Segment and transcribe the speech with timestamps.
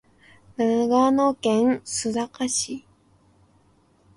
[0.57, 2.87] 長野県須坂市